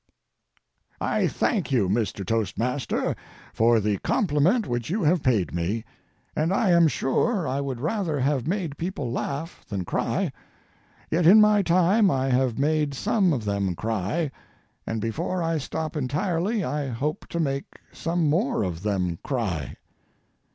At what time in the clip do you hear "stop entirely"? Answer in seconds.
15.59-16.63